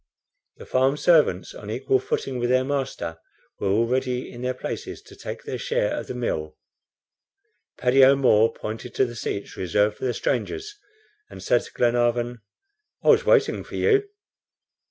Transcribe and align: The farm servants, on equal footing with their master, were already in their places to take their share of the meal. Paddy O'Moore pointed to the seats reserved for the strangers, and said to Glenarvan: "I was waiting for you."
The 0.57 0.65
farm 0.65 0.97
servants, 0.97 1.53
on 1.53 1.69
equal 1.69 1.99
footing 1.99 2.39
with 2.39 2.49
their 2.49 2.63
master, 2.63 3.19
were 3.59 3.67
already 3.67 4.31
in 4.31 4.41
their 4.41 4.55
places 4.55 4.99
to 5.03 5.15
take 5.15 5.43
their 5.43 5.59
share 5.59 5.93
of 5.95 6.07
the 6.07 6.15
meal. 6.15 6.57
Paddy 7.77 8.03
O'Moore 8.03 8.51
pointed 8.51 8.95
to 8.95 9.05
the 9.05 9.13
seats 9.15 9.55
reserved 9.55 9.97
for 9.97 10.05
the 10.05 10.15
strangers, 10.15 10.75
and 11.29 11.43
said 11.43 11.61
to 11.65 11.73
Glenarvan: 11.73 12.41
"I 13.03 13.09
was 13.09 13.25
waiting 13.27 13.63
for 13.63 13.75
you." 13.75 14.09